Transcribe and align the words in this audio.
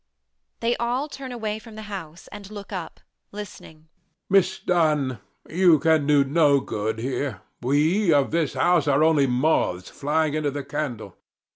They 0.61 0.75
all 0.77 1.07
turn 1.07 1.31
away 1.31 1.59
from 1.59 1.75
the 1.75 1.83
house 1.83 2.27
and 2.31 2.49
look 2.49 2.71
up, 2.73 3.01
listening. 3.31 3.81
HECTOR 3.81 3.91
[gravely]. 3.93 4.39
Miss 4.39 4.59
Dunn, 4.61 5.19
you 5.47 5.77
can 5.77 6.07
do 6.07 6.23
no 6.23 6.59
good 6.59 6.97
here. 6.97 7.41
We 7.61 8.11
of 8.11 8.31
this 8.31 8.55
house 8.55 8.87
are 8.87 9.03
only 9.03 9.27
moths 9.27 9.91
flying 9.91 10.33
into 10.33 10.49
the 10.49 10.63
candle. 10.63 11.17